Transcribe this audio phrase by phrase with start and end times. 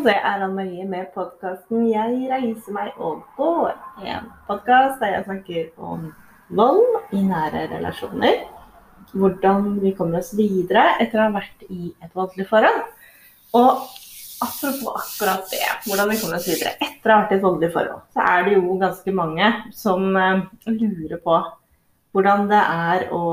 [0.00, 3.76] det er Anne Marie med podkasten 'Jeg reiser meg og går'.
[4.00, 6.14] En podkast der jeg snakker om
[6.48, 8.48] vold i nære relasjoner.
[9.12, 12.80] Hvordan vi kommer oss videre etter å ha vært i et voldelig forhold.
[13.52, 13.70] Og
[14.40, 17.72] apropos akkurat det, hvordan vi kommer oss videre etter å ha vært i et voldelig
[17.72, 21.36] forhold, så er det jo ganske mange som eh, lurer på
[22.12, 23.26] hvordan det er å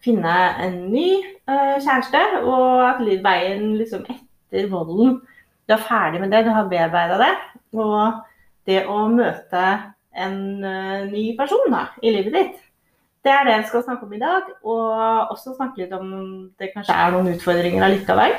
[0.00, 5.20] finne en ny eh, kjæreste, og at veien liksom etter volden
[5.70, 7.34] Du er ferdig med det, du har bearbeida det.
[7.78, 8.16] Og
[8.66, 9.66] det å møte
[10.18, 12.56] en eh, ny person da, i livet ditt,
[13.22, 14.48] det er det jeg skal snakke om i dag.
[14.66, 16.08] Og også snakke litt om
[16.58, 18.34] det kanskje er noen utfordringer allikevel.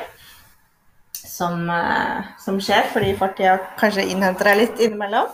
[1.22, 5.32] Som, eh, som skjer fordi fortida kanskje innhenter deg litt innimellom.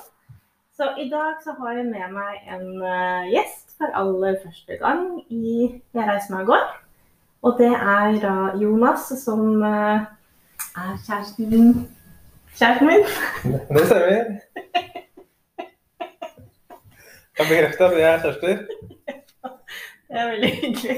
[0.78, 5.08] Så i dag så har jeg med meg en uh, gjest for aller første gang
[5.26, 6.66] i Jeg reiser meg og går.
[7.42, 8.22] Og det er
[8.62, 10.06] Jonas, som er
[11.02, 11.72] kjæresten min.
[12.58, 13.04] Kjæresten min.
[13.76, 14.24] Det stemmer.
[17.38, 18.56] Jeg bekrefter at vi er kjærester.
[20.08, 20.96] Det er veldig hyggelig.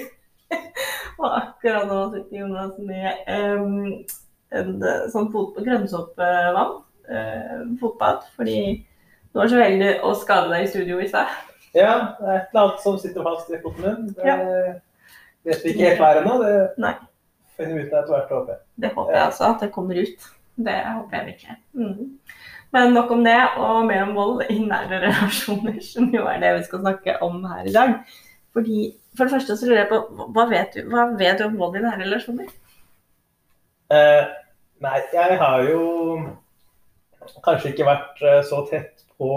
[1.18, 3.74] Og akkurat nå sitter Jonas med um,
[4.56, 6.72] en eh, sånn fot grønnsåpevann.
[7.10, 8.24] Uh, fotbad.
[8.38, 8.56] Fordi
[9.32, 11.28] du var så heldig å skade deg i studio i stad.
[11.76, 14.12] Ja, det er et eller annet som sitter fast i foten min.
[14.16, 14.38] Det Ja.
[15.44, 16.38] vet vi ikke helt hva er ennå.
[16.40, 16.54] Det
[16.86, 16.94] Nei.
[17.58, 18.62] finner vi ut av etter hvert, håper jeg.
[18.80, 20.30] Det håper jeg altså, at det kommer ut.
[20.66, 21.56] Det håper jeg virkelig.
[21.72, 22.08] Mm.
[22.72, 26.54] Men nok om det, og mer om vold i nære relasjoner, som jo er det
[26.58, 27.94] vi skal snakke om her i dag.
[28.52, 31.58] Fordi, For det første så lurer jeg på, hva vet du, hva vet du om
[31.58, 32.52] vold i nære relasjoner?
[33.90, 34.28] Eh,
[34.84, 35.80] nei, jeg har jo
[37.44, 39.30] kanskje ikke vært eh, så tett på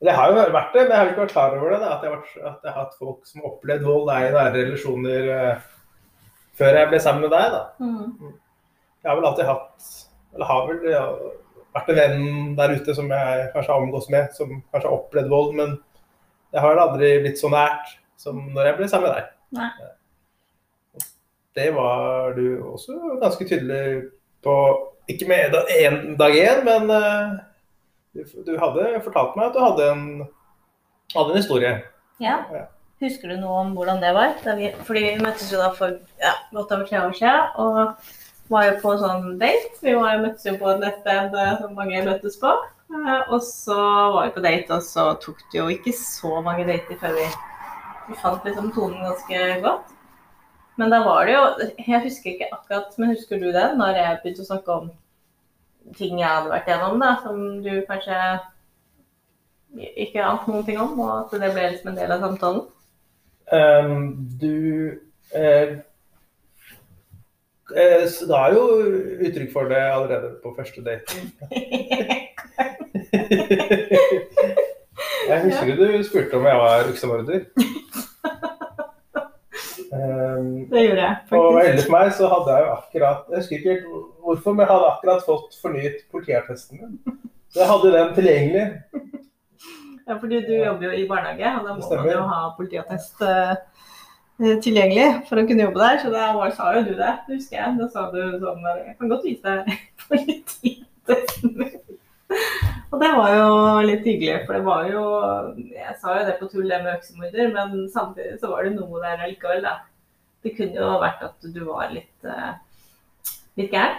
[0.00, 1.80] Eller jeg har jo vært det, men jeg har ikke vært klar over det.
[1.82, 4.54] Da, at, jeg har at jeg har hatt folk som har opplevd vold i nære
[4.54, 5.66] relasjoner eh,
[6.60, 7.56] før jeg ble sammen med deg.
[7.56, 7.64] da.
[7.82, 8.38] Mm.
[9.00, 9.86] Jeg har vel alltid hatt
[10.34, 11.04] Eller har vel ja,
[11.74, 12.26] vært en venn
[12.58, 15.76] der ute som jeg kanskje har omgås med, som kanskje har opplevd vold, men
[16.50, 19.28] jeg har vel aldri blitt så nært som når jeg ble sammen med deg.
[19.58, 19.70] Nei.
[21.58, 23.84] Det var du også ganske tydelig
[24.44, 24.56] på,
[25.10, 27.38] ikke med en dag én, men eh,
[28.14, 30.04] du, du hadde fortalt meg at du hadde en,
[31.14, 31.72] hadde en historie.
[32.22, 32.36] Ja.
[32.54, 32.66] Ja.
[33.00, 34.34] Husker du noe om hvordan det var?
[34.58, 37.94] Vi, fordi vi møttes jo da for ja, godt over tre år siden, og
[38.50, 39.72] var jo på sånn date.
[39.84, 42.50] Vi var jo møttes jo på et nettsted eh, som mange møttes på.
[42.90, 43.78] Eh, Og så
[44.14, 47.26] var vi på date, og så tok det jo ikke så mange dater før vi,
[48.08, 49.94] vi fant liksom tonen ganske godt.
[50.80, 51.42] Men da var det jo
[51.86, 53.66] Jeg husker ikke akkurat, men husker du det?
[53.76, 54.90] Når jeg begynte å snakke om
[55.96, 58.16] ting jeg hadde vært gjennom, da, som du kanskje
[60.04, 62.62] ikke ante noen ting om, og at det ble liksom en del av samtalen?
[63.50, 63.94] Um,
[64.40, 65.00] du
[65.34, 65.78] eh,
[67.76, 68.64] eh, da er jo
[69.28, 71.10] uttrykk for det allerede på første date.
[75.30, 77.40] Jeg husker du spurte om jeg var uksemorder.
[79.90, 81.66] Ehm, Det gjorde jeg og faktisk.
[81.66, 83.72] heldig for meg så hadde jeg jo akkurat Jeg husker ikke
[84.22, 86.92] hvorfor, men jeg hadde akkurat fått fornyet politiattesten min.
[87.50, 88.66] Så jeg hadde den tilgjengelig.
[90.06, 93.52] Ja, fordi du jobber jo i barnehage, og da må man jo ha politiattest eh,
[94.40, 96.00] tilgjengelig for å kunne jobbe der.
[96.02, 97.76] Så da sa jo du det, husker jeg.
[97.80, 99.70] Da sa du sånn Jeg kan godt vise deg
[100.06, 101.78] politiattesten min.
[102.90, 103.54] Og det var jo
[103.86, 105.04] litt hyggelig, for det var jo
[105.70, 109.02] Jeg sa jo det på tull, det med øksemorder, men samtidig så var det noe
[109.02, 109.76] der allikevel, da.
[110.42, 112.54] Det kunne jo vært at du var litt, eh,
[113.60, 113.98] litt gæren.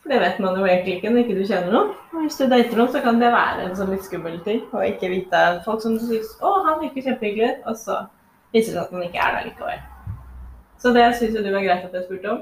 [0.00, 1.92] For det vet man jo egentlig ikke når ikke du kjenner noen.
[2.12, 4.62] Og hvis du dater noen, så kan det være en sånn litt skummel ting.
[4.72, 7.98] å ikke vite folk som syns 'Å, han virker kjempehyggelig og så
[8.52, 9.80] viser det seg at den ikke er der likevel.
[10.82, 12.40] Så det syns jo du var greit at jeg spurte om.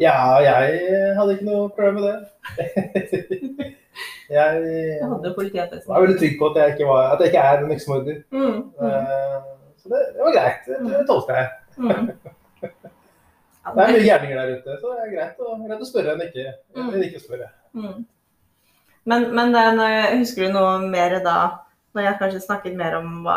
[0.00, 2.18] Ja, jeg hadde ikke noe problem med det.
[4.32, 5.88] jeg Jeg hadde politiattesten.
[5.92, 8.16] var veldig trygg på at jeg ikke, var, at jeg ikke er en uksemorder.
[8.30, 9.42] Mm, mm, Eh,
[9.82, 10.66] Så det, det var greit.
[10.66, 11.48] Det, det tålte jeg.
[11.76, 12.10] mm.
[13.62, 16.14] Ja, Det er mye gjerninger der ute, så det er greit å, greit å spørre
[16.16, 16.88] enn ikke, Mm.
[16.96, 17.48] enn ikke spørre.
[17.78, 18.00] Mm.
[19.06, 19.78] Men, men den,
[20.18, 21.36] husker du noe mer da,
[21.94, 23.36] når jeg kanskje snakket mer om hva,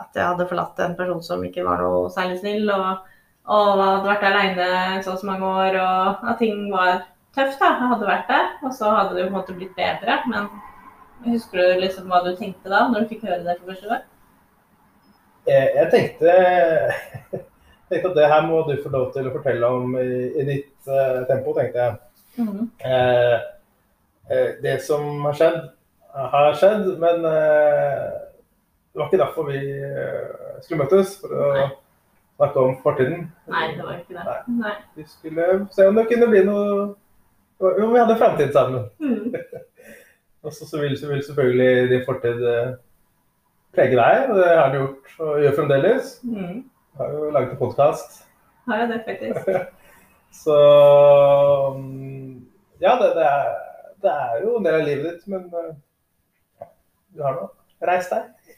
[0.00, 3.04] at jeg hadde forlatt en person som ikke var noe særlig snill, og,
[3.48, 4.68] og hadde vært alene
[5.04, 7.02] så og så mange år, og at ting var
[7.36, 7.74] tøft, da.
[7.74, 10.20] Jeg hadde vært der, og så hadde det jo på en måte blitt bedre.
[10.30, 10.48] Men
[11.26, 14.06] husker du liksom hva du tenkte da, når du fikk høre det for første gang?
[15.48, 16.32] Jeg, jeg tenkte,
[17.88, 20.90] tenkte at det her må du få lov til å fortelle om i, i ditt
[20.90, 22.02] uh, tempo, tenkte jeg.
[22.38, 22.66] Mm.
[24.30, 25.58] Eh, det som har skjedd,
[26.32, 28.02] har skjedd, men eh,
[28.92, 31.66] det var ikke derfor vi eh, skulle møtes, for å Nei.
[32.38, 33.26] snakke om fortiden.
[33.52, 34.38] Nei, det var ikke det.
[34.58, 34.74] Nei.
[34.98, 36.72] Vi skulle se om det kunne bli noe
[37.58, 38.84] Om vi hadde framtid sammen.
[39.02, 39.34] Mm.
[40.46, 42.76] Og så, så vil, så vil selvfølgelig din fortid eh,
[43.74, 46.12] prege deg, og det har du gjort og gjør fremdeles.
[46.22, 46.60] Mm.
[46.62, 48.20] Du har jo laget en podkast.
[48.68, 49.50] Har jeg det, faktisk.
[50.44, 50.56] Så
[51.76, 52.46] mm,
[52.80, 53.52] ja, det, det, er,
[54.02, 56.68] det er jo en del av livet ditt, men eh,
[57.16, 57.48] du har nå
[57.88, 58.56] reist deg.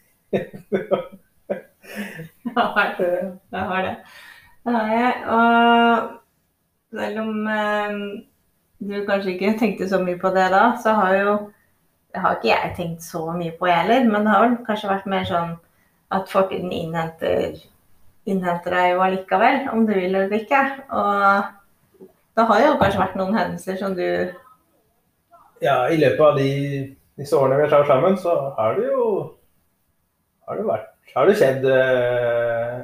[3.53, 3.95] Jeg har det.
[6.91, 7.97] Selv om eh,
[8.81, 11.33] du kanskje ikke tenkte så mye på det da, så har jo
[12.11, 14.07] det har ikke jeg tenkt så mye på, heller.
[14.11, 15.53] Men det har vel kanskje vært mer sånn
[16.11, 17.59] at fortiden innhenter,
[18.27, 20.63] innhenter deg jo allikevel, om du vil eller ikke.
[20.91, 24.07] Og det har jo kanskje vært noen hendelser som du
[25.61, 26.51] Ja, i løpet av de,
[27.21, 29.05] disse årene vi har sammen, så har det jo
[30.51, 32.79] har det vært Har det skjedd eh,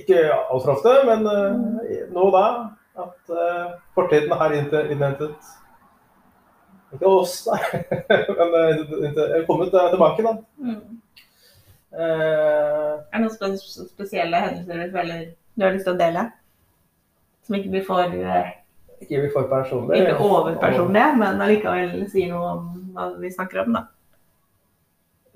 [0.00, 2.48] Ikke altfor ofte, men eh, nå og da
[2.96, 5.50] at eh, fortiden har innhentet
[6.96, 7.60] Ikke oss, nei,
[8.38, 10.36] men kommet tilbake, da.
[10.62, 10.84] mm.
[11.96, 15.26] Er det noen spe spesielle hendelser føler
[15.56, 16.24] du har lyst til å dele?
[17.46, 18.16] Som ikke blir for
[19.00, 19.98] ikke blir for personlig.
[20.00, 23.82] Ikke overpersonlige, men allikevel sier noe om hva vi snakker om, da.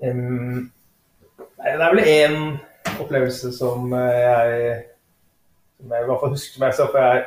[0.01, 0.71] Em,
[1.61, 2.37] nei, det er vel én
[3.01, 4.83] opplevelse som eh, jeg
[5.81, 7.23] som jeg i hvert fall husker meg så for jeg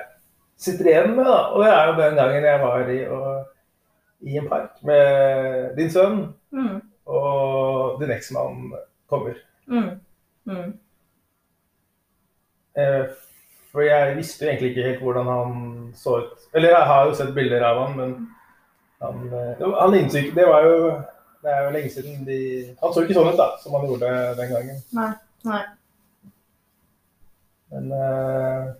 [0.64, 1.24] sitter igjen med.
[1.26, 1.38] Da.
[1.50, 3.46] Og det er jo den gangen jeg var i, og,
[4.22, 6.76] i en park med din sønn, Mm.
[7.10, 8.68] og din eksmann
[9.10, 9.34] kommer.
[9.66, 9.88] Mm.
[10.46, 10.68] Mm.
[12.78, 13.04] Eh,
[13.72, 15.56] for jeg visste jo egentlig ikke helt hvordan han
[15.98, 16.44] så ut.
[16.54, 18.14] Eller jeg har jo sett bilder av han, men
[19.02, 20.78] han, eh, han innså Det var jo
[21.44, 22.38] det er jo lenge siden de
[22.80, 24.78] Han så ikke sånn ut da, som han gjorde den gangen.
[24.96, 25.10] Nei.
[25.44, 25.62] Nei.
[27.74, 28.72] Men uh...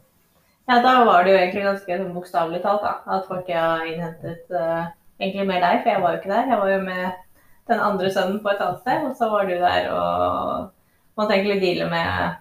[0.71, 4.55] Ja, da var det jo egentlig ganske sånn bokstavelig talt da, at folk har innhentet
[4.55, 4.87] uh,
[5.21, 6.49] egentlig mer deg, for jeg var jo ikke der.
[6.55, 7.05] Jeg var jo med
[7.69, 11.61] den andre sønnen på et annet sted, og så var du der og måtte egentlig
[11.61, 12.41] deale med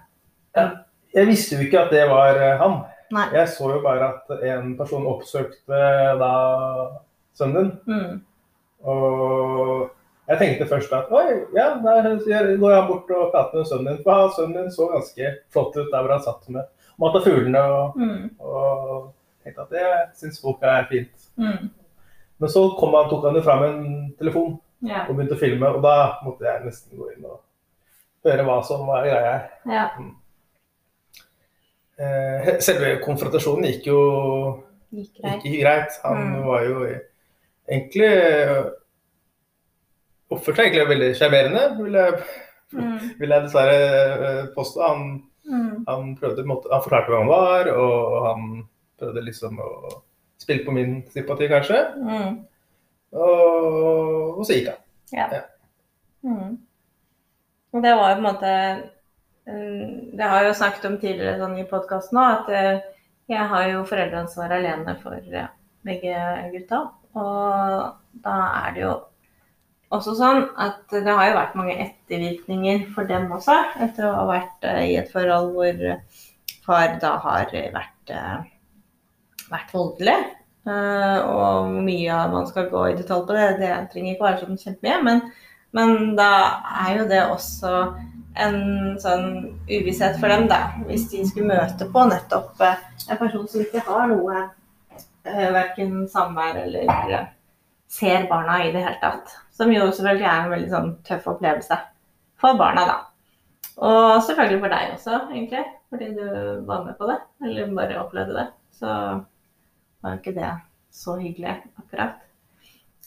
[1.14, 2.80] jeg visste jo ikke at det var eh, han.
[3.14, 3.26] Nei.
[3.36, 5.82] Jeg så jo bare at en person oppsøkte
[6.22, 6.34] da
[7.38, 7.96] sønnen din.
[7.96, 8.22] mm.
[8.84, 9.92] Og
[10.30, 14.04] jeg tenkte først at oi, ja, der går jeg bort og prater med sønnen din.
[14.04, 16.64] For sønnen din så ganske flott ut der hvor han satt med
[17.00, 17.64] mat av fuglene.
[17.64, 18.30] Og, Mm.
[18.40, 21.30] og tenkte at det syns folk er fint.
[21.38, 21.70] Mm.
[22.40, 25.06] Men så kom han, tok han jo fram en telefon Ja.
[25.10, 25.68] og begynte å filme.
[25.76, 27.40] Og da måtte jeg nesten gå inn og
[28.26, 29.50] høre hva som var greia her.
[29.68, 29.90] ja.
[32.00, 34.00] Eh, Selve konfrontasjonen gikk jo
[34.94, 35.44] Gikk greit.
[35.46, 36.00] ikke greit.
[36.04, 36.46] Han Mm.
[36.46, 36.88] var jo
[37.70, 38.72] egentlig
[40.34, 42.00] Oppførte seg egentlig veldig sjarmerende, vil,
[42.74, 42.94] Mm.
[43.20, 43.78] vil jeg dessverre
[44.18, 44.82] øh, påstå.
[44.88, 45.04] Han,
[45.44, 45.84] Mm.
[45.88, 48.44] han, prøvde, han forklarte hvem han var, og han
[49.00, 49.70] prøvde liksom å
[50.40, 51.82] spille på min sympati, kanskje.
[52.00, 52.38] Mm.
[53.14, 54.80] Og, og så gikk han.
[55.14, 55.28] Ja.
[55.36, 55.42] Ja.
[56.24, 56.56] Mm.
[57.74, 58.54] Og det var jo på en måte
[59.46, 62.80] mm, Det har jeg jo snakket om tidligere sånn i podkasten òg, at eh,
[63.34, 65.20] jeg har jo foreldreansvar alene for
[65.84, 66.24] begge
[66.56, 66.80] gutta.
[67.14, 68.94] Og da er det jo
[69.94, 74.24] også sånn at det har jo vært mange ettervirkninger for dem også, etter å ha
[74.30, 75.84] vært eh, i et forhold hvor
[76.64, 80.18] far da har vært, eh, vært voldelig.
[80.64, 84.42] Eh, og hvor mye man skal gå i detalj på det, det trenger ikke være
[84.46, 85.00] sånn kjempemye.
[85.06, 85.24] Men,
[85.76, 86.32] men da
[86.86, 87.74] er jo det også
[88.44, 88.60] en
[89.02, 89.28] sånn
[89.70, 90.74] uvisshet for dem, da.
[90.88, 94.46] Hvis de skulle møte på nettopp eh, en person som ikke har noe
[95.28, 97.32] uh, verken samvær eller eh,
[97.92, 99.36] ser barna i det hele tatt.
[99.54, 101.78] Som jo selvfølgelig er en veldig sånn tøff opplevelse
[102.42, 102.96] for barna, da.
[103.78, 105.64] Og selvfølgelig for deg også, egentlig.
[105.94, 106.26] Fordi du
[106.68, 108.48] var med på det, eller bare opplevde det.
[108.74, 108.88] Så
[110.02, 110.52] var jo ikke det
[110.94, 112.22] så hyggelig, akkurat.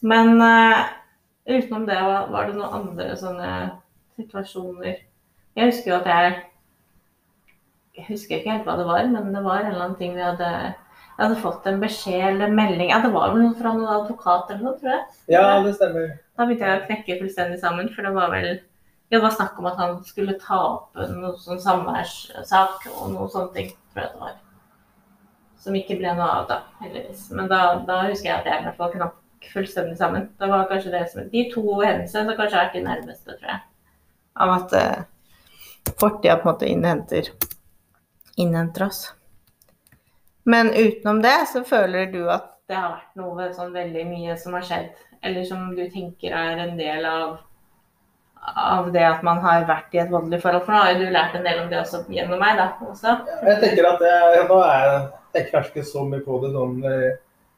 [0.02, 0.86] Men uh,
[1.46, 1.98] utenom det,
[2.30, 3.50] var, det noen andre sånne
[4.16, 4.98] situasjoner
[5.56, 6.34] Jeg husker jo at jeg
[7.96, 10.24] Jeg husker ikke helt hva det var, men det var en eller annen ting vi
[10.24, 10.50] hadde
[11.16, 14.50] Jeg hadde fått en beskjed eller melding Ja, det var vel noe fra noen advokat
[14.52, 15.04] eller noe, tror jeg.
[15.32, 16.11] Ja, det stemmer.
[16.37, 18.50] Da begynte jeg å knekke fullstendig sammen, for det var vel
[19.08, 23.52] det var snakk om at han skulle ta opp noe sånn samværssak og noen sånne
[23.54, 24.35] ting, tror jeg det var.
[25.62, 27.28] Som ikke ble noe av, da, heldigvis.
[27.38, 30.26] Men da, da husker jeg at jeg i hvert fall knakk fullstendig sammen.
[30.40, 33.52] Det var kanskje det som De to hendelsene som kanskje har vært de nærmeste, tror
[33.52, 33.62] jeg.
[34.42, 37.30] Av at uh, fortida på en måte innhenter,
[38.37, 39.04] innhenter oss.
[40.46, 44.54] Men utenom det, så føler du at det har vært noe sånn veldig mye som
[44.58, 47.36] har skjedd, eller som du tenker er en del av
[48.46, 50.64] av det at man har vært i et voldelig forhold.
[50.66, 52.66] For nå har jo du lært en del om det også gjennom meg, da.
[52.86, 53.14] Også.
[53.42, 56.76] Jeg tenker at jeg, nå er jeg tenker kanskje ikke så mye på det sånn
[56.88, 57.16] eh,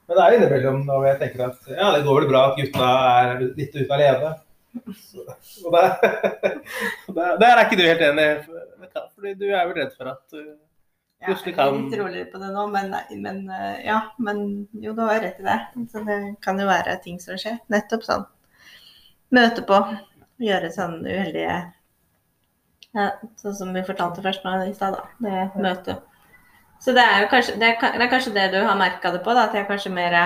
[0.08, 2.92] Men det er innimellom når jeg tenker at ja, det går vel bra at gutta
[3.22, 4.32] er litt ute alene.
[4.96, 5.24] Så,
[5.66, 5.92] og der,
[7.08, 8.28] og der, der er ikke du helt enig,
[8.88, 10.38] fordi du er vel redd for at
[11.18, 14.00] uh, Jeg Plutselig er litt roligere på det nå, men, men eh, ja.
[14.18, 15.58] Men jo, du har rett i det.
[15.92, 17.58] Så det kan jo være ting som skjer.
[17.72, 18.28] Nettopp sånn.
[19.34, 19.80] Møte på.
[20.38, 21.56] Gjøre sånn uheldige
[22.94, 23.08] ja,
[23.40, 25.08] Sånn som vi fortalte først nå i stad, da.
[25.18, 26.04] Det møtet.
[26.78, 29.24] Så det er jo kanskje det, er, det er kanskje det du har merka det
[29.24, 29.48] på, da.
[29.48, 30.18] At jeg er kanskje mer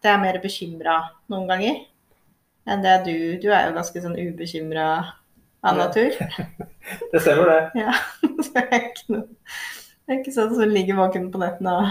[0.00, 0.96] Det er mer bekymra
[1.28, 1.80] noen ganger
[2.70, 4.88] enn det du Du er jo ganske sånn ubekymra
[5.60, 6.16] av natur.
[7.12, 7.82] Det stemmer, det.
[7.82, 7.92] Ja,
[8.44, 9.26] så jeg er ikke noe
[10.10, 11.90] Jeg er ikke sånn som ligger våken på nettene og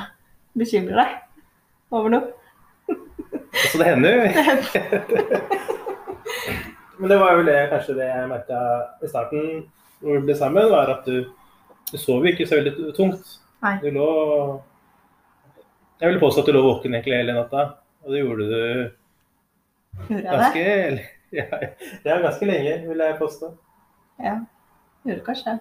[0.59, 1.11] bekymrer deg
[1.95, 2.97] over noe.
[3.71, 4.25] Så det hender jo.
[6.99, 8.59] Men det var jo det, kanskje det jeg merka
[8.99, 9.47] i starten
[10.03, 11.31] når vi ble sammen, var at du,
[11.93, 13.39] du sov ikke så veldig tungt.
[13.63, 13.73] Nei.
[13.85, 14.11] Du lå
[16.03, 17.65] Jeg vil påstå at du lå våken egentlig hele natta.
[18.03, 18.61] Og det gjorde du
[20.11, 20.35] Gjorde jeg det?
[20.35, 20.67] ganske
[21.39, 21.47] ja,
[22.03, 23.55] ja, ganske lenge, vil jeg påstå.
[24.27, 24.41] Ja.
[25.07, 25.59] Gjorde kanskje det.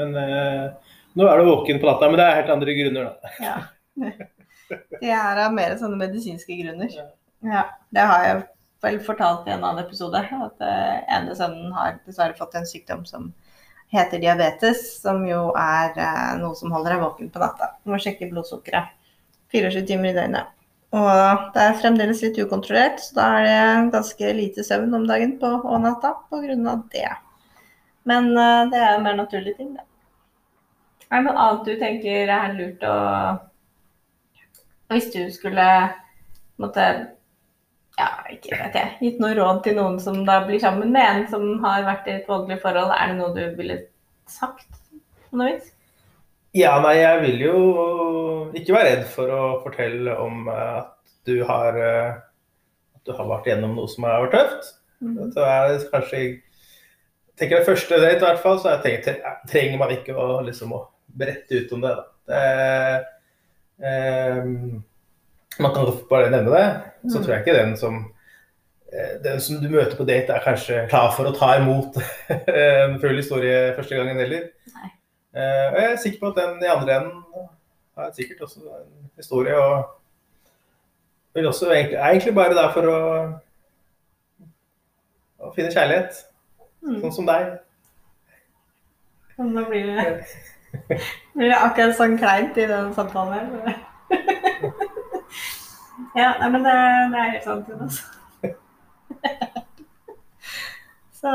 [0.00, 3.36] Men eh, nå er du våken på natta, men det er helt andre grunner, da.
[3.42, 3.56] Ja.
[4.66, 6.90] Det er av mer sånne medisinske grunner.
[7.46, 7.60] Ja.
[7.94, 8.38] Det har jeg
[8.82, 10.18] vel fortalt i en annen episode.
[10.18, 13.28] At eh, ene sønnen har dessverre fått en sykdom som
[13.94, 17.70] heter diabetes, som jo er eh, noe som holder deg våken på natta.
[17.84, 18.90] Du må sjekke blodsukkeret
[19.54, 20.52] 24 timer i døgnet.
[20.96, 25.36] Og det er fremdeles litt ukontrollert, så da er det ganske lite søvn om dagen
[25.40, 26.76] på, og natta pga.
[26.92, 27.10] det.
[28.06, 29.86] Men eh, det er jo mer naturlige ting, det.
[31.10, 32.96] Er det noe annet du tenker er lurt å
[34.92, 35.66] Hvis du skulle
[36.62, 36.86] måtte
[37.96, 41.22] ja, ikke vet jeg, gitt noe råd til noen som da blir sammen med en
[41.32, 43.78] som har vært i et voldelig forhold, er det noe du ville
[44.28, 44.68] sagt
[45.30, 45.70] på noe vis?
[46.56, 47.56] Ja, nei, jeg vil jo
[48.56, 50.92] ikke være redd for å fortelle om eh, at
[51.28, 52.18] du har eh,
[52.96, 54.70] at du har vært gjennom noe som har vært tøft.
[55.00, 55.16] Mm.
[55.32, 56.20] Så er det kanskje
[57.36, 60.40] tenker jeg første date i hvert fall, så jeg tenker, tre- trenger man ikke å,
[60.46, 60.84] liksom, å
[61.16, 61.94] berette ut om det.
[61.96, 62.04] Da.
[62.28, 64.44] det eh,
[65.58, 66.66] man kan bare nevne det.
[67.10, 67.24] Så Mm.
[67.24, 67.98] tror jeg ikke den som
[68.92, 71.96] eh, den som du møter på date, er kanskje klar for å ta imot
[72.30, 74.48] en full historie første gangen heller.
[74.74, 74.90] Nei.
[75.36, 77.48] Eh, og jeg er sikker på at den i andre enden
[77.96, 79.54] har sikkert også en historie.
[79.56, 79.92] og
[81.36, 83.00] vil også egentlig, er egentlig bare der for å,
[85.44, 86.22] å finne kjærlighet.
[86.80, 87.00] Mm.
[87.02, 87.50] Sånn som deg.
[89.36, 90.06] Men da blir det,
[91.36, 93.76] blir det akkurat sånn kleint i den samtalen her.
[96.16, 96.72] Ja, nei, men det,
[97.12, 97.96] det er helt sant, Jonas.
[101.20, 101.32] Så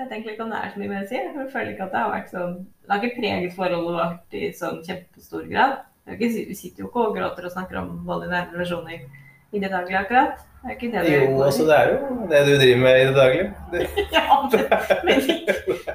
[0.00, 1.18] jeg tenker ikke om det er så mye mer å si.
[1.18, 4.46] Jeg føler ikke at det har vært sånn Det har ikke preget forholdet vårt i
[4.56, 5.74] sånn kjempestor grad.
[6.08, 9.04] Ikke, vi sitter jo ikke og gråter og snakker om vold i nære relasjoner
[9.52, 10.40] i det daglige, akkurat.
[10.62, 11.96] Det er ikke det det Jo, altså det er jo
[12.30, 13.54] det du driver med i det daglige.
[13.72, 13.80] Det,
[14.12, 14.24] Ja,
[15.04, 15.14] men,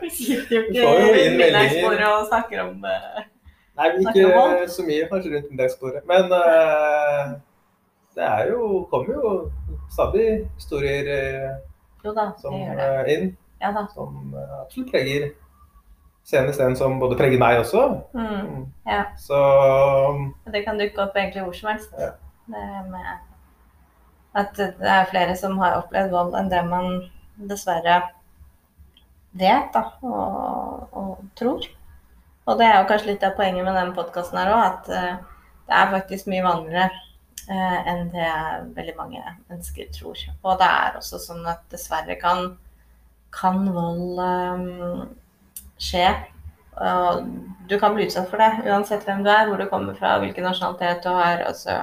[0.02, 3.22] vi sitter jo Du ikke middagsbordet og snakker om eh,
[3.78, 6.02] nei, om ikke så mye kanskje rundt middagsbordet.
[6.12, 7.24] Men uh,
[8.16, 9.52] det er jo, kommer jo
[9.96, 11.50] stadig historier uh,
[12.06, 12.54] Jo da, som
[13.08, 13.86] inn Ja da.
[13.94, 15.30] som absolutt preger
[16.28, 18.02] Senest en som både preger meg også.
[18.12, 18.22] Mm.
[18.22, 18.64] Mm.
[18.88, 19.04] Ja.
[19.18, 19.38] Så
[20.52, 21.94] Det kan dukke opp egentlig hvor som helst.
[21.96, 22.10] Ja.
[22.52, 23.27] Det med
[24.38, 27.00] at det er flere som har opplevd vold enn det man
[27.50, 28.02] dessverre
[29.38, 31.66] vet da, og, og tror.
[32.48, 35.18] Og det er jo kanskje litt av poenget med denne podkasten her òg, at eh,
[35.68, 36.88] det er faktisk mye vanligere
[37.52, 38.32] eh, enn det
[38.78, 40.24] veldig mange mennesker tror.
[40.44, 42.54] Og det er også sånn at dessverre kan,
[43.36, 45.04] kan vold um,
[45.82, 46.08] skje.
[46.78, 47.28] Og
[47.68, 50.46] du kan bli utsatt for det uansett hvem du er, hvor du kommer fra, hvilken
[50.48, 51.82] nasjonalitet du har, altså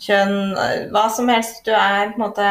[0.00, 1.62] kjønn, eh, hva som helst.
[1.66, 2.48] Du er på en måte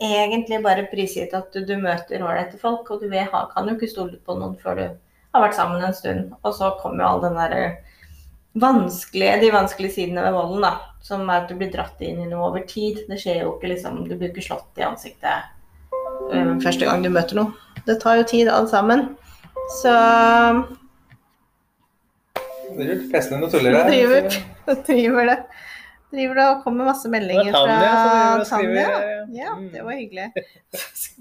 [0.00, 3.74] egentlig bare prisgitt at du, du møter ålreite folk, og du vet, ha- kan jo
[3.76, 4.84] ikke stole på noen før du
[5.34, 6.32] har vært sammen en stund.
[6.42, 7.64] Og så kommer jo all den derre
[8.60, 10.72] vanskelige, de vanskelige sidene ved volden, da.
[11.04, 13.04] Som er at du blir dratt inn i noe over tid.
[13.08, 15.46] Det skjer jo ikke liksom Du blir ikke slått i ansiktet
[16.34, 17.54] eh, første gang du møter noen.
[17.86, 19.06] Det tar jo tid, alle sammen.
[19.80, 19.92] Så
[22.76, 23.88] det er jo pressen og tuller her.
[23.92, 24.84] Driver.
[24.86, 25.38] driver det.
[26.10, 28.88] Driver du og kommer masse meldinger Tanja fra Tanja.
[29.36, 29.68] Ja, mm.
[29.74, 30.30] det var hyggelig.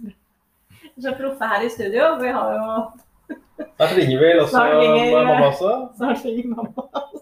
[1.03, 2.15] Så proffe her i studio.
[2.19, 2.79] Vi har jo
[3.59, 5.73] Snart ringer vel også ringer- mamma også.
[5.97, 6.87] snart ringer mamma.
[7.03, 7.21] også.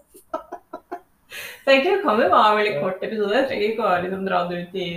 [1.68, 3.34] Det kan det være en veldig kort episode.
[3.36, 4.88] Jeg trenger ikke å liksom dra det ut i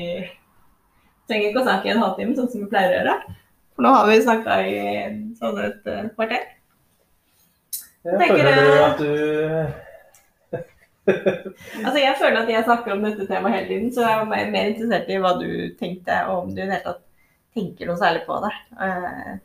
[1.27, 3.15] Trenger ikke å snakke i en halvtime, sånn som vi pleier å gjøre.
[3.75, 4.79] For nå har vi snakka i
[5.39, 6.49] sånn et eh, kvarter.
[8.01, 9.11] Jeg Tenker føler du at du
[11.85, 14.51] Altså, jeg føler at jeg snakker om dette temaet hele tiden, så jeg er mer
[14.53, 15.47] mer interessert i hva du
[15.79, 17.01] tenkte, og om du i det hele tatt
[17.57, 18.51] tenker noe særlig på det.
[18.77, 19.39] Uh,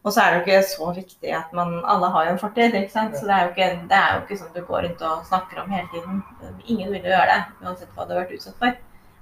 [0.00, 2.76] og så er det jo ikke så viktig at man Alle har jo en fortid,
[2.76, 3.16] ikke sant.
[3.18, 5.60] Så det er jo ikke, det er jo ikke sånn du går rundt og snakker
[5.60, 6.22] om hele tiden.
[6.64, 8.78] Ingen vil jo gjøre det, uansett hva du har vært utsatt for.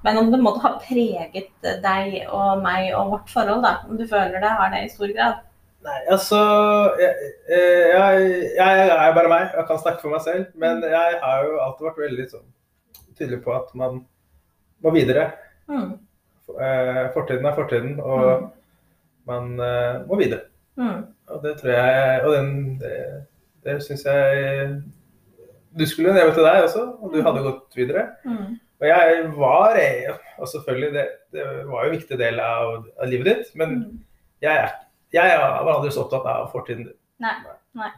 [0.07, 1.51] Men om det måtte ha preget
[1.83, 3.75] deg og meg og vårt forhold, da.
[3.89, 5.41] Om du føler det, har det i stor grad.
[5.87, 6.39] Nei, altså
[6.99, 7.15] jeg,
[7.49, 8.23] jeg,
[8.59, 9.45] jeg, er bare meg.
[9.55, 10.47] Jeg kan snakke for meg selv.
[10.59, 12.47] Men jeg har jo alltid vært veldig sånn,
[13.19, 14.01] tydelig på at man
[14.85, 15.29] må videre.
[15.71, 15.93] Mm.
[16.59, 18.47] Eh, Fortiden er fortiden, og Mm.
[19.29, 20.41] man eh, må videre.
[20.79, 21.03] Mm.
[21.29, 22.93] Og det tror jeg Og den, det,
[23.67, 24.83] det syns jeg
[25.77, 28.05] Du skulle leve til deg også, og du hadde gått videre.
[28.25, 28.55] Mm.
[28.81, 33.07] Og jeg var eh, Og selvfølgelig, det, det var jo en viktig del av, av
[33.11, 33.99] livet ditt, men Mm.
[34.41, 34.77] jeg, er-
[35.15, 36.91] jeg var aldri så opptatt av fortiden.
[37.23, 37.35] Nei.
[37.79, 37.91] Nei.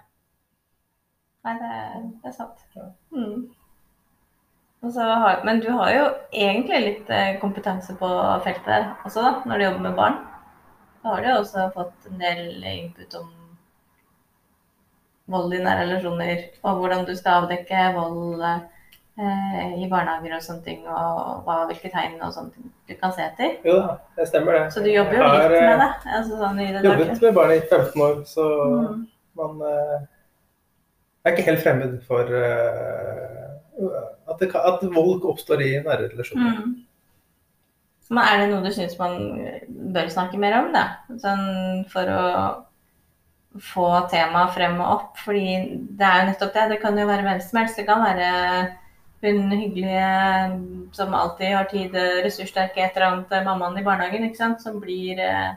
[1.45, 2.63] Nei, det, er- det er sant.
[2.77, 2.87] Ja.
[3.17, 3.49] Mm.
[4.81, 8.09] Og så har, men du har jo egentlig litt eh, kompetanse på
[8.45, 10.17] feltet også, da, når du jobber med barn.
[11.03, 13.29] Da har du jo også fått en del input om
[15.31, 18.63] vold i nære relasjoner, og hvordan du skal avdekke vold eh,
[19.21, 23.23] i barnehager og sånne ting, og hva, hvilke tegn og sånne ting du kan se
[23.27, 23.57] etter.
[23.67, 24.63] Jo da, det stemmer det.
[24.75, 25.91] Så du jobber jo litt eh, med det.
[26.19, 27.21] Altså sånn i det jobbet dagen.
[27.27, 29.03] med barn i 15 år, så Mm.
[29.41, 29.99] man eh,
[31.25, 33.51] er ikke helt fremmed for eh,
[34.29, 36.57] at, det at vold oppstår i nære relasjoner.
[36.65, 36.75] Mm.
[38.11, 39.15] Men er det noe du syns man
[39.95, 40.85] bør snakke mer om, da?
[41.23, 42.25] Sånn for å
[43.71, 45.21] få temaet frem og opp.
[45.23, 45.45] Fordi
[45.99, 46.69] det er jo nettopp det.
[46.73, 47.79] Det kan jo være hvem som helst.
[47.79, 48.31] Det kan være
[49.23, 50.05] hun hyggelige
[50.97, 55.21] som alltid har tid, ressurssterke et eller annet, mammaen i barnehagen, ikke sant, som blir,
[55.21, 55.51] eh,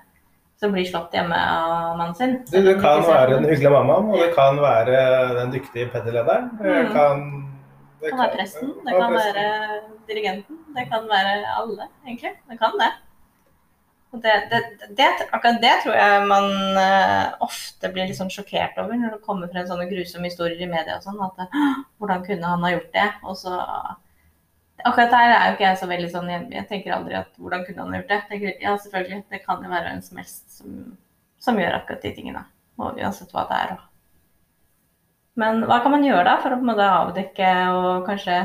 [0.59, 2.35] som blir slått hjemme av mannen sin.
[2.51, 4.99] Du, det kan være den hyggelige mammaen, og det kan være
[5.39, 6.51] den dyktige peddelederen.
[6.59, 6.93] Det Mm.
[6.93, 7.23] kan,
[8.03, 9.43] Det kan være presten, det kan være
[10.09, 12.33] dirigenten, det kan være alle, egentlig.
[12.49, 12.91] Det kan det.
[14.13, 19.25] Det, akkurat det tror jeg man eh, ofte blir litt sånn sjokkert over når det
[19.25, 21.21] kommer frem sånne grusomme historier i media og sånn.
[21.25, 21.55] At
[21.97, 23.09] hvordan kunne han ha gjort det?
[23.25, 23.59] Og så
[24.83, 27.61] Akkurat der er jo ikke jeg så veldig sånn Jeg, jeg tenker aldri at hvordan
[27.63, 28.19] kunne han ha gjort det?
[28.29, 29.19] Tenker, ja, selvfølgelig.
[29.31, 30.79] Det kan jo være hvem som helst som,
[31.45, 32.43] som gjør akkurat de tingene.
[32.81, 33.75] Og uansett hva det er.
[33.77, 33.85] Og.
[35.39, 38.35] Men hva kan man gjøre da for å på en måte avdekke og kanskje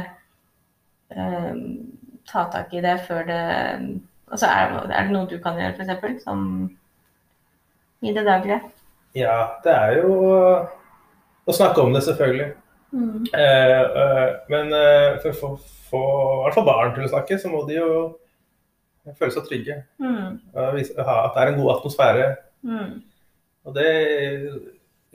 [1.12, 1.58] eh,
[2.28, 3.42] ta tak i det før det
[4.28, 6.44] Altså er, er det noe du kan gjøre, f.eks., sånn
[8.04, 8.60] i det daglige?
[9.16, 10.14] Ja, det er jo
[11.48, 12.52] å snakke om det, selvfølgelig.
[12.92, 13.26] Mm.
[13.36, 15.52] Eh, eh, men eh, for å
[15.90, 17.90] få, i hvert fall barn til å snakke, så må de jo
[19.18, 19.78] føle seg trygge.
[20.02, 20.38] Mm.
[20.54, 22.26] Og vise, at det er en god atmosfære.
[22.68, 22.90] Mm.
[23.68, 23.92] Og det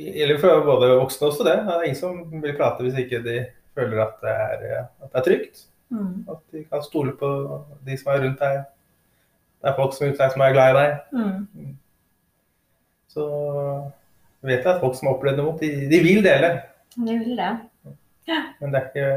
[0.01, 1.57] gjelder for både voksne og også det.
[1.67, 3.37] Det er ingen som vil prate hvis ikke de
[3.77, 5.65] føler at det er, at det er trygt.
[5.93, 6.25] Mm.
[6.33, 7.29] At de kan stole på
[7.85, 8.63] de som er rundt deg.
[9.63, 10.95] Det er folk som rundt deg som er glad i deg.
[11.15, 11.69] Mm.
[13.13, 13.27] Så
[14.43, 16.49] vet jeg at folk som har opplevd noe vondt, de, de vil dele.
[16.97, 17.53] De vil det.
[18.59, 19.07] Men det er ikke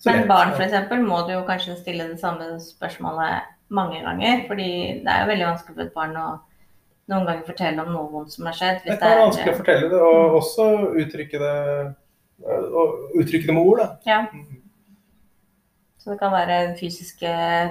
[0.00, 0.28] så Men lett.
[0.28, 0.96] barn f.eks.
[1.04, 4.42] må du jo kanskje stille det samme spørsmålet mange ganger.
[4.48, 4.70] Fordi
[5.04, 6.26] det er jo veldig vanskelig for et barn å
[7.12, 8.80] noen ganger fortelle om noe vondt som har skjedd.
[8.84, 10.68] Det kan være vanskelig å fortelle det, og også
[11.02, 11.56] uttrykke det,
[12.48, 13.82] og uttrykke det med ord.
[13.82, 13.88] Da.
[14.08, 14.20] Ja.
[16.04, 17.30] Så det kan være fysiske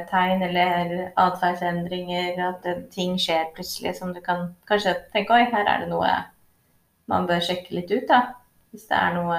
[0.09, 5.83] tegn eller atferdsendringer, at ting skjer plutselig som du kan kanskje tenke oi, her er
[5.83, 6.09] det noe
[7.11, 8.07] man bør sjekke litt ut.
[8.09, 8.23] da.
[8.73, 9.37] Hvis det er noe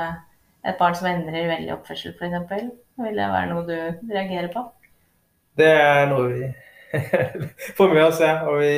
[0.63, 2.71] et barn som endrer veldig oppførsel f.eks.
[3.03, 3.75] Vil det være noe du
[4.15, 4.63] reagerer på?
[5.59, 6.53] Det er noe vi
[7.77, 8.45] får med oss, ja.
[8.47, 8.75] Og vi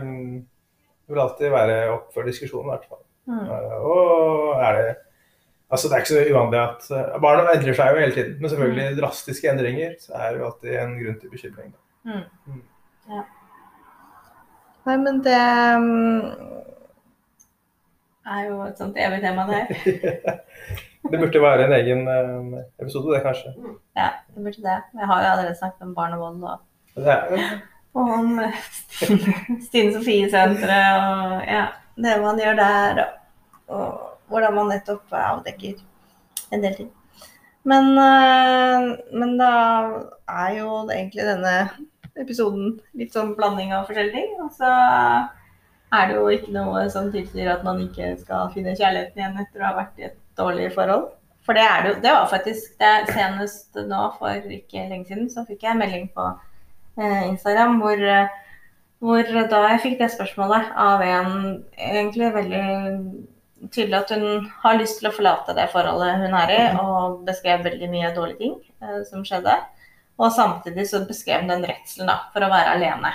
[0.00, 0.38] mm,
[1.12, 3.04] vil alltid være opp for diskusjon, i hvert fall.
[3.28, 3.44] Mm.
[3.92, 4.88] Og er det
[5.66, 8.52] Altså, det er ikke så uvanlig at uh, Barna endrer seg jo hele tiden, men
[8.52, 11.72] selvfølgelig drastiske endringer så er det jo alltid en grunn til bekymring.
[12.06, 12.22] Mm.
[12.46, 12.62] Mm.
[13.10, 13.24] Ja.
[14.86, 15.40] Nei, men det
[15.82, 16.20] mm,
[18.30, 20.38] er jo et sånt evig tema, det her.
[21.10, 23.54] det burde være en egen uh, episode, det kanskje.
[23.98, 24.80] Ja, det burde det.
[24.94, 26.58] Jeg har jo allerede snakket om barn og vold og,
[27.96, 29.34] og om eh, Stine,
[29.66, 31.66] Stine Sofie-senteret og ja,
[31.98, 35.80] det man gjør der, og, og hvordan man nettopp avdekker
[36.54, 36.92] en del ting.
[37.66, 39.52] Men, eh, men da
[40.30, 41.54] er jo egentlig denne
[42.16, 44.36] episoden litt sånn blanding av forskjellige ting.
[44.44, 44.70] Og så
[45.96, 49.62] er det jo ikke noe som tilsier at man ikke skal finne kjærligheten igjen etter
[49.62, 51.10] å ha vært i et dårlig forhold.
[51.46, 52.00] For det er det jo.
[52.02, 56.08] Det var faktisk det senest nå for ikke lenge siden, så fikk jeg en melding
[56.14, 56.26] på
[56.98, 58.34] eh, Instagram hvor, eh,
[59.02, 61.30] hvor da jeg fikk det spørsmålet av en
[61.76, 62.66] egentlig veldig
[63.72, 67.64] tydelig at hun har lyst til å forlate det forholdet hun er i, og beskrev
[67.66, 69.54] veldig mye dårlige ting eh, som skjedde.
[70.16, 73.12] Og samtidig så beskrev hun den redselen da, for å være alene.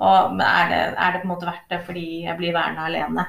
[0.00, 3.26] Og er det, er det på en måte verdt det fordi jeg blir værende alene?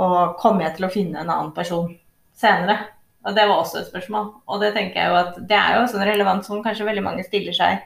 [0.00, 1.88] Og kommer jeg til å finne en annen person
[2.38, 2.78] senere?
[3.22, 4.28] Og det var også et spørsmål.
[4.50, 7.24] Og det tenker jeg jo at det er jo sånn relevant som kanskje veldig mange
[7.26, 7.82] stiller seg.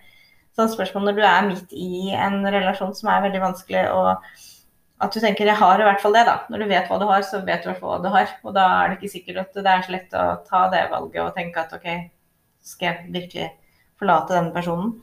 [0.57, 4.55] Sånn spørsmål når du er midt i en relasjon som er veldig vanskelig, og
[4.97, 6.37] at du tenker jeg har i hvert fall det, da.
[6.49, 8.31] Når du vet hva du har, så vet du i hvert fall hva du har.
[8.47, 11.23] Og da er det ikke sikkert at det er så lett å ta det valget
[11.25, 11.89] og tenke at OK,
[12.65, 13.51] skal jeg virkelig
[14.01, 14.97] forlate denne personen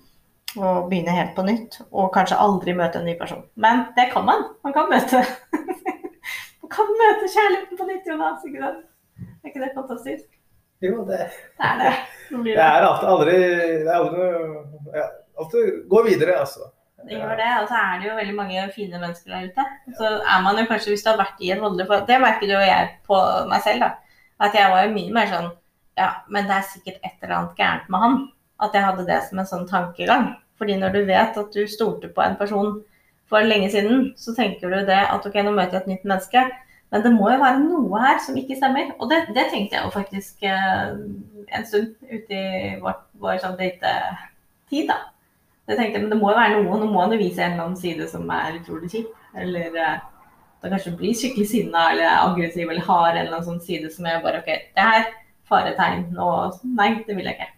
[0.58, 1.79] og begynne helt på nytt?
[1.91, 3.45] Og kanskje aldri møte en ny person.
[3.53, 4.47] Men det kan man.
[4.65, 5.21] Man kan møte
[6.63, 8.45] Man kan møte kjærligheten på nytt, Jonas.
[8.49, 8.86] Ikke sant?
[9.43, 10.29] Er ikke det fantastisk?
[10.84, 11.27] Jo, det,
[11.60, 11.91] Det er det.
[12.29, 14.23] Det, det er alltid aldri Det er aldri
[14.97, 15.06] ja,
[15.39, 16.71] Alltid gå videre, altså.
[17.07, 19.65] Det gjør det, og så er det jo veldig mange fine mennesker der ute.
[19.97, 22.61] Så er man jo kanskje, hvis du har vært i en voldelig Det merker jo
[22.63, 23.89] jeg på meg selv, da.
[24.43, 25.51] At jeg var jo mye mer sånn
[25.99, 28.15] Ja, men det er sikkert et eller annet gærent med han.
[28.63, 30.31] At jeg hadde det som en sånn tankegang.
[30.57, 32.79] Fordi når du vet at du stolte på en person
[33.29, 36.43] for lenge siden, så tenker du det at ok, nå møter jeg et nytt menneske.
[36.93, 38.91] Men det må jo være noe her som ikke stemmer.
[39.01, 40.91] Og det, det tenkte jeg jo faktisk eh,
[41.57, 44.99] en stund ute i vår, vår sånn datetid, da.
[45.67, 47.67] Jeg tenkte, men Det må jo være noe, nå må han jo vise en eller
[47.69, 49.12] annen side som er utrolig kjip.
[49.39, 50.02] Eller eh,
[50.63, 54.08] da kanskje blir skikkelig sinna eller aggressiv eller har en eller annen sånn side som
[54.08, 55.08] er bare OK, det her
[55.49, 56.10] faretegn.
[56.19, 57.52] Og nei, det vil jeg ikke.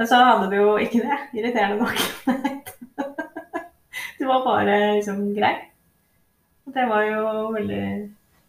[0.00, 1.20] Men så hadde du jo ikke det.
[1.36, 2.00] Irriterende nok.
[4.22, 5.56] Du var bare liksom grei.
[6.62, 7.22] Og det var jo
[7.56, 7.86] veldig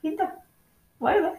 [0.04, 0.28] fint, da.
[0.30, 1.34] Det var jo det.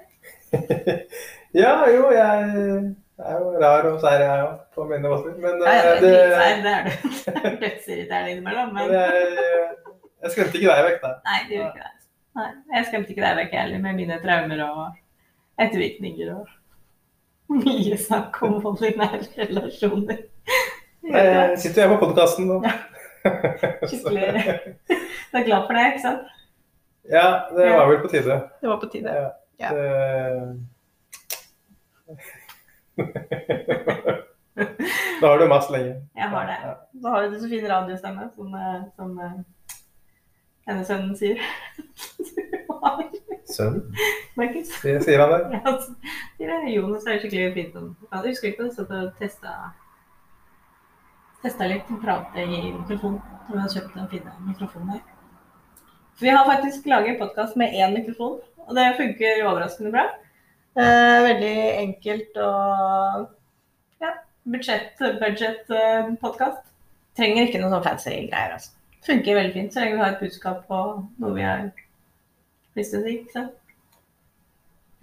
[1.62, 5.34] ja, jo, jeg er jo rar og sær, jeg òg, på mine måter.
[5.38, 6.90] Men Ja, ja, eh, det det, er det er du.
[7.24, 8.72] Det er Dødsirriterende innimellom.
[8.74, 9.36] men Men jeg,
[10.24, 11.12] jeg skremte ikke deg vekk, da.
[11.28, 11.90] nei, det gjorde ikke det.
[12.34, 14.82] Nei, jeg skremte ikke deg vekk heller med mine traumer og
[15.62, 16.46] ettervirkninger og
[17.54, 20.18] mye snakk om vold i nære relasjoner.
[21.04, 22.56] Jeg sitter jo her på podkasten nå.
[23.86, 24.26] Skikkelig.
[25.34, 26.26] Du er glad for det, ikke sant?
[27.10, 27.24] Ja,
[27.54, 28.36] det var vel på tide.
[28.62, 29.10] Det var på tide.
[29.14, 29.28] Ja.
[29.60, 29.70] Ja.
[29.74, 29.84] Det...
[35.20, 35.94] Da har du mast lenge.
[36.16, 36.56] Jeg har det.
[37.02, 39.32] Så har du så fin radiostemme, som, eh, som eh,
[40.68, 41.38] denne sønnen sier.
[43.54, 43.80] Sønn,
[44.36, 44.68] Markus.
[44.82, 45.58] sier han det?
[45.58, 45.72] Ja,
[46.38, 46.72] sier det.
[46.74, 47.76] Jonas er skikkelig fint.
[47.76, 49.48] om- Jeg husker ikke om jeg testa
[51.44, 53.18] testa litt og prate i mikrofon.
[53.46, 55.00] Tror vi har kjøpt den fine mikrofonen her.
[56.20, 60.04] Vi har faktisk laget podkast med én mikrofon, og det funker overraskende bra.
[60.74, 63.26] Eh, veldig enkelt og
[64.02, 64.10] ja,
[64.50, 66.56] budsjett, budget eh.
[67.14, 68.72] Trenger ikke noe sånn fancy greier, altså.
[69.06, 70.80] Funker veldig fint så lenge vi har et budskap på
[71.22, 71.68] noe vi har
[72.74, 73.18] lyst til å si.
[73.20, 73.54] ikke sant?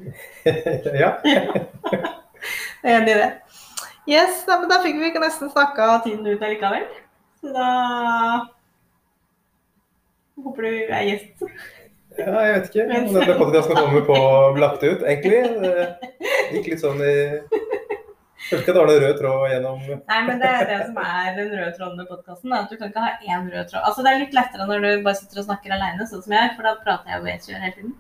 [1.04, 1.14] ja.
[2.82, 3.30] Jeg er Enig i det.
[4.10, 6.88] Yes, da, men da fikk vi ikke nesten snakka tiden ut allikevel.
[7.40, 7.68] Så da
[10.42, 11.44] Håper du er gjest.
[12.18, 14.18] Ja, jeg vet ikke om denne podkasten kommer på
[14.60, 15.42] lagt ut, egentlig.
[15.62, 17.16] Det gikk litt sånn i
[18.42, 21.28] Følte ikke det var noen rød tråd gjennom Nei, men det er det som er
[21.38, 22.56] den røde tråden med podkasten.
[22.58, 23.84] At du kan ikke ha én rød tråd.
[23.86, 26.56] Altså, det er litt lettere når du bare sitter og snakker aleine, sånn som jeg
[26.58, 27.94] for da prater jeg jo jeg hele tiden.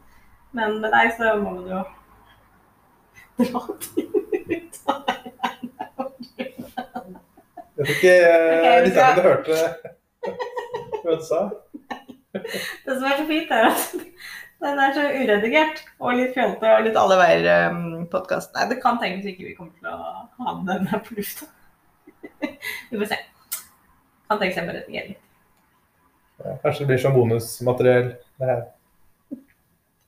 [0.57, 1.81] Men med deg så må man jo
[3.45, 4.09] dra ting
[4.51, 4.99] ut av.
[7.77, 8.15] Jeg tror ikke
[8.91, 9.55] skal- du hørte
[11.05, 11.41] hva du sa.
[12.33, 13.79] Det som er så fint, er at
[14.61, 18.51] den er så uredigert og litt fjolte og litt alle veier-podkast.
[18.55, 19.97] Nei, det kan tenkes ikke vi kommer til å
[20.45, 21.47] ha den her på lufta.
[22.91, 23.17] Vi får se.
[24.29, 25.23] Kan tenkes jeg må redigere litt.
[26.41, 28.11] Ja, Kanskje det blir som bonusmateriell.
[28.41, 28.61] det her.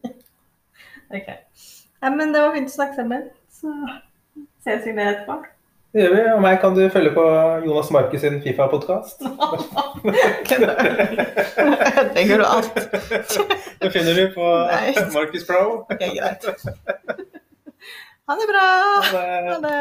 [1.13, 1.27] Ok.
[2.03, 3.27] Ja, men det var fint å snakke sammen.
[3.53, 3.73] Så
[4.65, 5.35] ses vi mer etterpå.
[5.93, 6.21] Det gjør vi.
[6.33, 7.23] Og meg kan du følge på
[7.67, 9.21] Jonas Markus sin Fifa-podkast.
[12.01, 12.75] Ødelegger du alt?
[13.81, 14.47] Det finner du på.
[15.13, 15.61] Markus Pro.
[15.85, 16.43] Ok, greit.
[18.23, 18.67] Ha det bra.
[19.11, 19.71] Ha det.